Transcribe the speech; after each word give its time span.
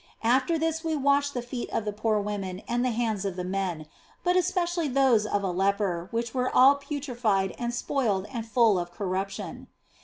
After 0.23 0.57
this 0.57 0.83
we 0.83 0.95
washed 0.95 1.35
the 1.35 1.43
feet 1.43 1.69
of 1.69 1.85
the 1.85 1.93
poor 1.93 2.19
women 2.19 2.63
and 2.67 2.83
the 2.83 2.89
hands 2.89 3.23
of 3.23 3.35
the 3.35 3.43
men, 3.43 3.85
but 4.23 4.35
especially 4.35 4.87
those 4.87 5.27
of 5.27 5.43
a 5.43 5.51
leper 5.51 6.07
which 6.09 6.33
were 6.33 6.49
all 6.55 6.73
putrefied 6.73 7.53
and 7.59 7.71
spoiled 7.71 8.25
and 8.33 8.43
full 8.47 8.79
of 8.79 8.91
corruption. 8.91 9.67